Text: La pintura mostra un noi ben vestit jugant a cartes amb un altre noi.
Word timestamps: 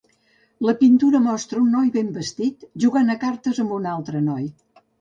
La 0.67 0.73
pintura 0.79 1.21
mostra 1.25 1.61
un 1.65 1.67
noi 1.75 1.93
ben 1.97 2.09
vestit 2.17 2.67
jugant 2.85 3.17
a 3.17 3.19
cartes 3.27 3.63
amb 3.67 3.79
un 3.79 3.89
altre 3.95 4.27
noi. 4.35 4.53